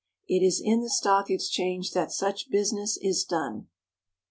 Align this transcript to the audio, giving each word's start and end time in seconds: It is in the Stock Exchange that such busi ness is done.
It 0.27 0.41
is 0.43 0.59
in 0.59 0.81
the 0.81 0.89
Stock 0.89 1.29
Exchange 1.29 1.91
that 1.91 2.11
such 2.11 2.49
busi 2.49 2.73
ness 2.73 2.97
is 3.03 3.23
done. 3.23 3.67